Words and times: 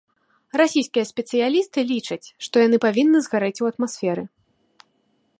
Расійскія 0.59 1.03
спецыялісты 1.09 1.79
лічаць, 1.91 2.27
што 2.45 2.55
яны 2.65 2.77
павінны 2.85 3.19
згарэць 3.27 3.57
у 3.65 3.69
атмасферы. 3.71 4.23